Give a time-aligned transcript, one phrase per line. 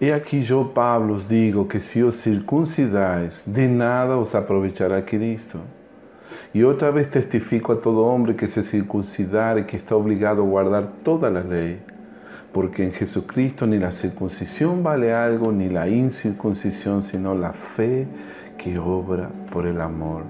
[0.00, 5.60] He aquí yo, Pablo, os digo que si os circuncidáis, de nada os aprovechará Cristo.
[6.54, 10.86] Y otra vez testifico a todo hombre que se circuncidare, que está obligado a guardar
[11.04, 11.82] toda la ley.
[12.50, 18.08] Porque en Jesucristo ni la circuncisión vale algo, ni la incircuncisión, sino la fe
[18.56, 20.22] que obra por el amor.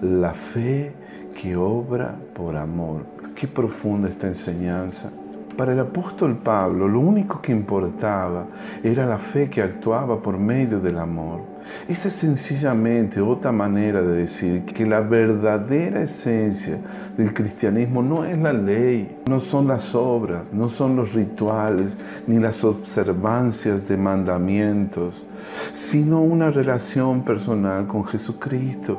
[0.00, 0.94] La fe
[1.40, 3.04] que obra por amor.
[3.34, 5.12] Qué profunda esta enseñanza.
[5.60, 8.46] Para el apóstol Pablo lo único que importaba
[8.82, 11.42] era la fe que actuaba por medio del amor.
[11.86, 16.78] Esa es sencillamente otra manera de decir que la verdadera esencia
[17.14, 22.38] del cristianismo no es la ley, no son las obras, no son los rituales, ni
[22.38, 25.26] las observancias de mandamientos,
[25.72, 28.98] sino una relación personal con Jesucristo.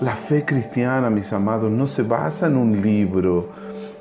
[0.00, 3.50] La fe cristiana, mis amados, no se basa en un libro,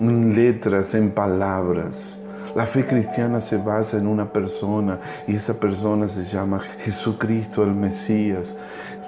[0.09, 2.19] en letras, en palabras.
[2.55, 7.73] La fe cristiana se basa en una persona y esa persona se llama Jesucristo el
[7.73, 8.55] Mesías.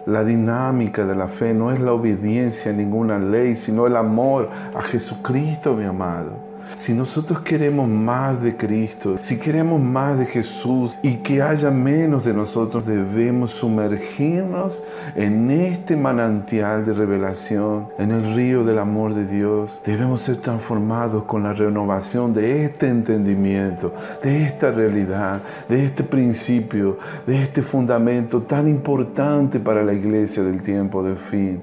[0.07, 4.49] La dinámica de la fe no es la obediencia a ninguna ley, sino el amor
[4.75, 6.54] a Jesucristo, mi amado.
[6.77, 12.25] Si nosotros queremos más de Cristo, si queremos más de Jesús y que haya menos
[12.25, 14.83] de nosotros, debemos sumergirnos
[15.15, 19.79] en este manantial de revelación, en el río del amor de Dios.
[19.85, 26.97] Debemos ser transformados con la renovación de este entendimiento, de esta realidad, de este principio,
[27.25, 31.61] de este fundamento tan importante para la iglesia del tiempo de fin.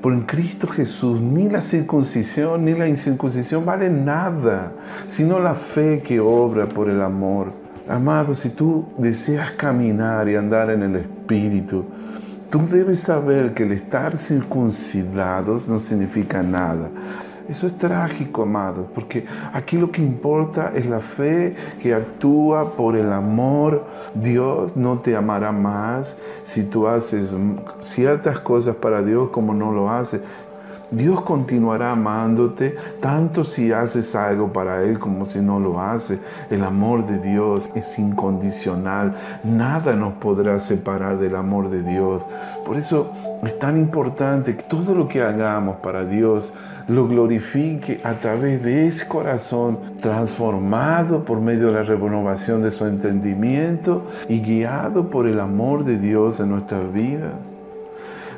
[0.00, 4.72] Por en Cristo Jesús ni la circuncisión ni la incircuncisión vale nada,
[5.08, 7.52] sino la fe que obra por el amor.
[7.88, 11.84] Amado, si tú deseas caminar y andar en el Espíritu,
[12.50, 16.90] tú debes saber que el estar circuncidados no significa nada.
[17.48, 22.96] Eso es trágico, amados, porque aquí lo que importa es la fe que actúa por
[22.96, 23.84] el amor.
[24.14, 27.34] Dios no te amará más si tú haces
[27.80, 30.20] ciertas cosas para Dios como no lo haces.
[30.90, 36.20] Dios continuará amándote tanto si haces algo para Él como si no lo haces.
[36.50, 39.16] El amor de Dios es incondicional.
[39.42, 42.22] Nada nos podrá separar del amor de Dios.
[42.64, 43.10] Por eso
[43.42, 46.52] es tan importante que todo lo que hagamos para Dios
[46.88, 52.86] lo glorifique a través de ese corazón transformado por medio de la renovación de su
[52.86, 57.32] entendimiento y guiado por el amor de Dios en nuestra vida.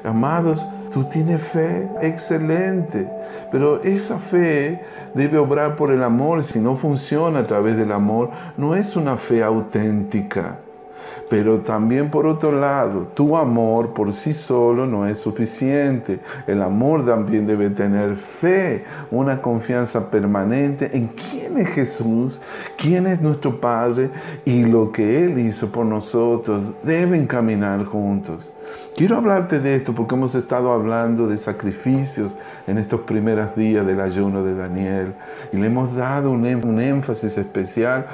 [0.03, 3.09] Amados, tú tienes fe, excelente,
[3.51, 4.83] pero esa fe
[5.15, 6.45] debe obrar por el amor.
[6.45, 10.59] Si no funciona a través del amor, no es una fe auténtica.
[11.29, 16.21] Pero también por otro lado, tu amor por sí solo no es suficiente.
[16.47, 22.41] El amor también debe tener fe, una confianza permanente en quién es Jesús,
[22.77, 24.11] quién es nuestro Padre
[24.45, 26.63] y lo que Él hizo por nosotros.
[26.83, 28.53] Deben caminar juntos.
[28.97, 32.37] Quiero hablarte de esto porque hemos estado hablando de sacrificios
[32.67, 35.15] en estos primeros días del ayuno de Daniel
[35.53, 38.07] y le hemos dado un, un énfasis especial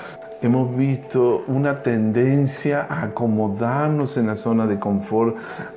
[0.44, 5.37] hemos visto una tendencia a acomodarnos en la zona de confort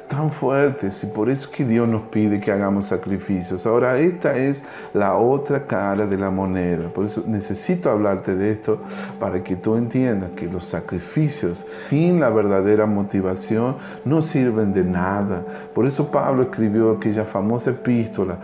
[0.09, 3.65] tan fuertes y por eso que Dios nos pide que hagamos sacrificios.
[3.65, 4.63] Ahora, esta es
[4.93, 6.89] la otra cara de la moneda.
[6.89, 8.79] Por eso necesito hablarte de esto
[9.21, 15.43] para que tú entiendas que los sacrificios sin la verdadera motivación no sirven de nada.
[15.73, 18.37] Por eso Pablo escribió aquella famosa epístola,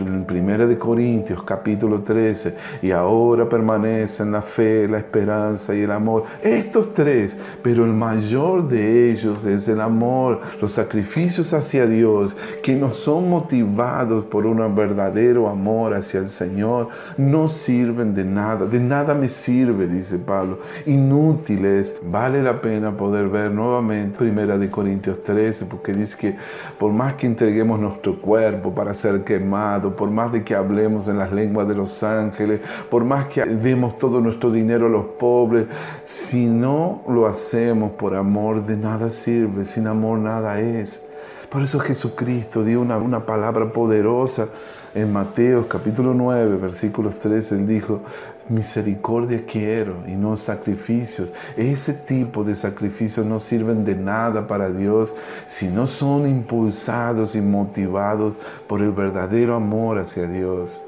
[0.00, 5.90] en Primera de Corintios, capítulo 13, y ahora permanecen la fe, la esperanza y el
[5.90, 6.24] amor.
[6.42, 12.74] Estos tres, pero el mayor de ellos es el amor, los sacrificios hacia Dios que
[12.74, 18.66] no son motivados por un verdadero amor hacia el Señor no sirven de nada.
[18.66, 20.58] De nada me sirve, dice Pablo.
[20.86, 22.00] Inútiles.
[22.02, 26.36] Vale la pena poder ver nuevamente Primera de Corintios 13 porque dice que
[26.78, 31.18] por más que entreguemos nuestro cuerpo para ser quemado, por más de que hablemos en
[31.18, 35.57] las lenguas de los ángeles, por más que demos todo nuestro dinero a los pobres,
[36.04, 39.64] si no lo hacemos por amor, de nada sirve.
[39.64, 41.02] Sin amor nada es.
[41.48, 44.48] Por eso Jesucristo dio una, una palabra poderosa
[44.94, 47.54] en Mateo capítulo 9, versículos 13.
[47.54, 48.02] Él dijo,
[48.48, 51.30] misericordia quiero y no sacrificios.
[51.56, 55.14] Ese tipo de sacrificios no sirven de nada para Dios
[55.46, 58.34] si no son impulsados y motivados
[58.66, 60.80] por el verdadero amor hacia Dios.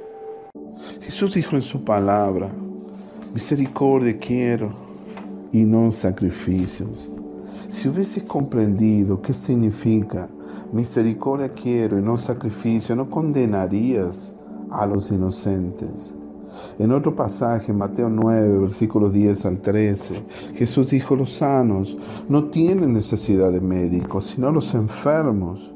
[1.03, 2.49] Jesús dijo en su palabra,
[3.33, 4.73] misericordia quiero
[5.53, 7.13] y no sacrificios.
[7.69, 10.29] Si hubieses comprendido qué significa
[10.73, 14.35] misericordia quiero y no sacrificio, no condenarías
[14.71, 16.17] a los inocentes.
[16.79, 20.23] En otro pasaje, Mateo 9, versículos 10 al 13,
[20.55, 21.97] Jesús dijo, los sanos
[22.29, 25.73] no tienen necesidad de médicos, sino los enfermos.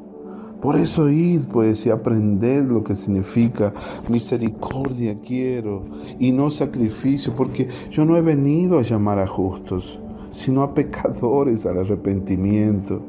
[0.65, 3.75] Por eso id, pues, y aprended lo que significa
[4.09, 5.83] misericordia quiero
[6.19, 10.01] y no sacrificio, porque yo no he venido a llamar a justos,
[10.31, 13.03] sino a pecadores al arrepentimiento.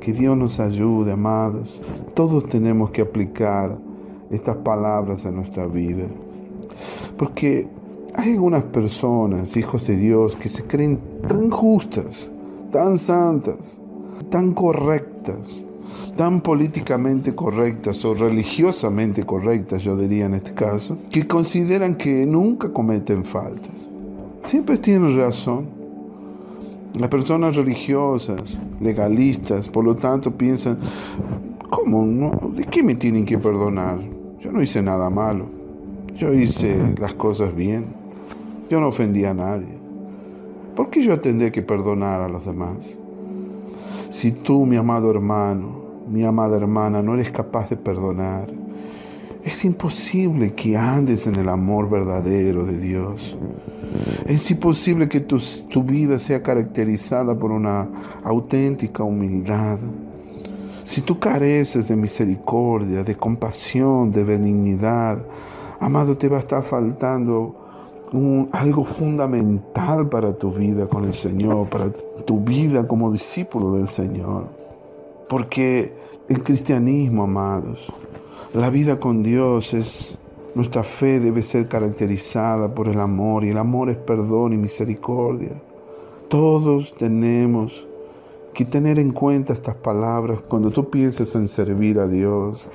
[0.00, 1.82] Que Dios nos ayude, amados.
[2.14, 3.76] Todos tenemos que aplicar
[4.30, 6.06] estas palabras a nuestra vida.
[7.18, 7.68] Porque
[8.14, 10.98] hay algunas personas, hijos de Dios, que se creen
[11.28, 12.30] tan justas,
[12.70, 13.78] tan santas,
[14.30, 15.66] tan correctas,
[16.16, 22.72] tan políticamente correctas o religiosamente correctas, yo diría en este caso, que consideran que nunca
[22.72, 23.88] cometen faltas.
[24.44, 25.66] Siempre tienen razón.
[26.98, 30.78] Las personas religiosas, legalistas, por lo tanto piensan,
[31.70, 32.52] ¿cómo?
[32.54, 33.98] ¿De qué me tienen que perdonar?
[34.40, 35.46] Yo no hice nada malo.
[36.16, 37.86] Yo hice las cosas bien.
[38.68, 39.78] Yo no ofendí a nadie.
[40.76, 42.98] ¿Por qué yo tendré que perdonar a los demás?
[44.10, 48.48] Si tú, mi amado hermano, mi amada hermana, no eres capaz de perdonar,
[49.44, 53.36] es imposible que andes en el amor verdadero de Dios.
[54.26, 55.38] Es imposible que tu,
[55.68, 57.88] tu, vida sea caracterizada por una
[58.22, 59.78] auténtica humildad.
[60.84, 65.18] Si tú careces de misericordia, de compasión, de benignidad,
[65.80, 67.56] amado, te va a estar faltando
[68.52, 71.68] algo fundamental para tu vida con el Señor,
[72.22, 74.46] tu vida como discípulo del Señor.
[75.28, 75.92] Porque
[76.28, 77.92] el cristianismo, amados,
[78.54, 80.18] la vida con Dios es,
[80.54, 85.60] nuestra fe debe ser caracterizada por el amor y el amor es perdón y misericordia.
[86.28, 87.86] Todos tenemos
[88.54, 92.66] que tener en cuenta estas palabras cuando tú pienses en servir a Dios,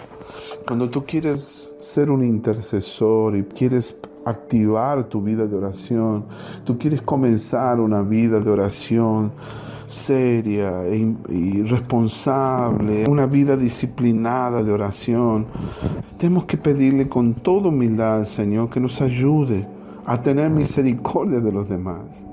[0.66, 3.98] cuando tú quieres ser un intercesor y quieres
[4.30, 6.26] activar tu vida de oración,
[6.64, 9.32] tú quieres comenzar una vida de oración
[9.88, 15.48] seria e y responsable, una vida disciplinada de oración,
[16.18, 19.68] tenemos que pedirle con toda humildad al Señor que nos ayude
[20.06, 22.26] a tener misericordia de los demás,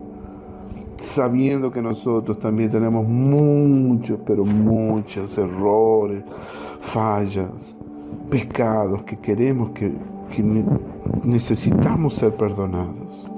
[0.97, 6.25] sabiendo que nosotros también tenemos muchos, pero muchos errores,
[6.81, 7.77] fallas,
[8.31, 9.93] pecados que queremos que,
[10.35, 10.65] que
[11.23, 13.31] necesitamos ser perdonados.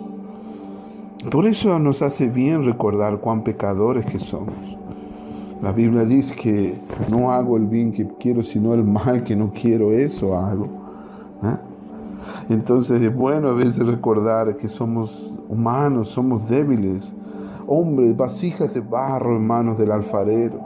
[1.31, 4.55] Por eso nos hace bien recordar cuán pecadores que somos.
[5.63, 6.79] La Biblia dice que
[7.09, 10.67] no hago el bien que quiero, sino el mal que no quiero, eso hago.
[11.43, 11.57] ¿eh?
[12.51, 17.15] Entonces es bueno a veces recordar que somos humanos, somos débiles,
[17.67, 20.61] hombres, vasijas de barro en manos del alfarero,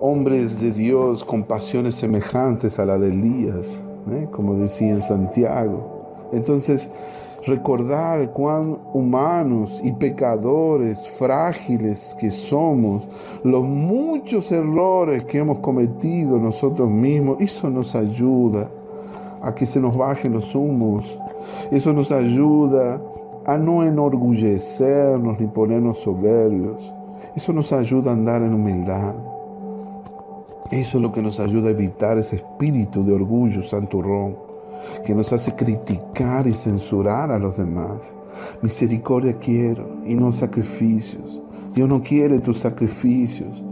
[0.00, 4.28] hombres de Dios con pasiones semejantes a la de Elías, ¿eh?
[4.30, 6.30] como decía en Santiago.
[6.32, 6.90] Entonces,
[7.46, 13.08] recordar cuán humanos y pecadores, frágiles que somos,
[13.42, 18.68] los muchos errores que hemos cometido nosotros mismos, eso nos ayuda
[19.42, 21.18] a que se nos bajen los humos,
[21.70, 23.00] eso nos ayuda
[23.44, 26.94] a no enorgullecernos ni ponernos soberbios,
[27.34, 29.31] eso nos ayuda a andar en humildad.
[30.70, 34.52] Eso es lo que nos ayuda a evitar ese espíritu de orgullo santurrón
[35.04, 38.16] que nos hace criticar y censurar a los demás.
[38.62, 41.42] Misericordia quiero y no sacrificios.
[41.74, 43.64] Dios no quiere tus sacrificios.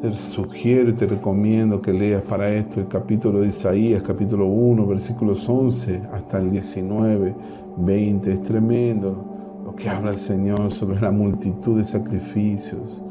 [0.00, 4.86] Te sugiero y te recomiendo que leas para esto el capítulo de Isaías, capítulo 1,
[4.86, 7.34] versículos 11 hasta el 19,
[7.78, 8.32] 20.
[8.32, 13.04] Es tremendo lo que habla el Señor sobre la multitud de sacrificios.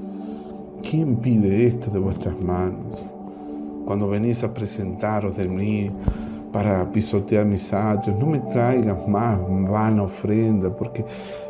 [0.89, 3.06] ¿Quién pide esto de vuestras manos?
[3.86, 5.91] Cuando venís a presentaros de mí
[6.53, 8.17] para pisotear mis atrios.
[8.17, 9.38] No me traigas más
[9.70, 11.03] vana ofrenda, porque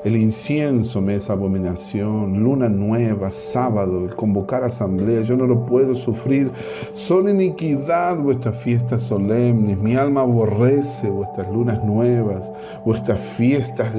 [0.03, 2.43] el incienso me es abominación.
[2.43, 6.51] Luna nueva, sábado, el convocar asamblea, yo no lo puedo sufrir.
[6.93, 9.77] Son iniquidad vuestras fiestas solemnes.
[9.77, 12.51] Mi alma aborrece vuestras lunas nuevas,
[12.83, 13.93] vuestras fiestas,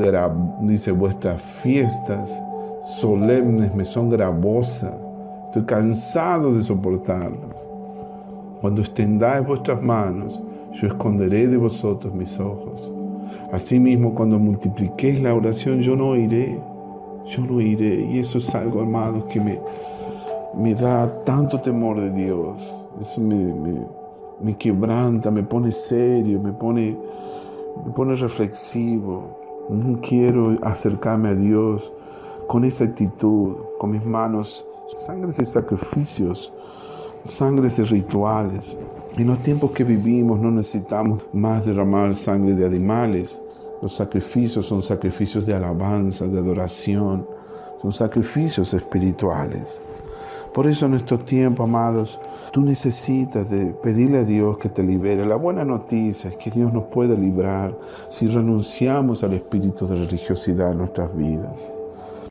[0.62, 2.42] dice, vuestras fiestas
[2.82, 5.07] solemnes me son gravosas.
[5.48, 7.66] Estoy cansado de soportarlas.
[8.60, 10.42] Cuando extendáis vuestras manos,
[10.74, 12.92] yo esconderé de vosotros mis ojos.
[13.50, 16.60] Asimismo, cuando multipliquéis la oración, yo no iré,
[17.24, 18.04] yo no iré.
[18.12, 19.58] Y eso es algo, amados, que me,
[20.54, 22.76] me da tanto temor de Dios.
[23.00, 23.54] Eso me,
[24.42, 26.94] me, quebranta, me pone serio, me pone,
[27.86, 29.38] me pone reflexivo.
[29.70, 31.90] No quiero acercarme a Dios
[32.46, 36.52] con esa actitud, con mis manos, sangres de sacrificios
[37.24, 38.76] sangres de rituales.
[39.16, 43.40] En los tiempos que vivimos no necesitamos más derramar sangre de animales.
[43.82, 47.26] Los sacrificios son sacrificios de alabanza, de adoración,
[47.80, 49.80] son sacrificios espirituales.
[50.52, 52.18] Por eso en estos tiempos, amados,
[52.52, 55.26] tú necesitas de pedirle a Dios que te libere.
[55.26, 57.78] La buena noticia es que Dios nos puede librar
[58.08, 61.70] si renunciamos al espíritu de religiosidad en nuestras vidas.